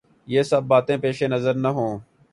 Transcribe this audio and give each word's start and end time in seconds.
یہ 0.27 0.43
سب 0.43 0.63
باتیں 0.63 0.97
پیش 0.97 1.23
نظر 1.23 1.53
نہ 1.53 1.67
ہوں۔ 1.67 1.99